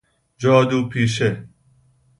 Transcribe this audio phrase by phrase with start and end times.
[0.37, 1.47] جادو پیشه